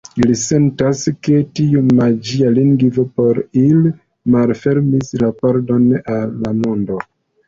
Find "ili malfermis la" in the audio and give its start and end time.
3.65-5.29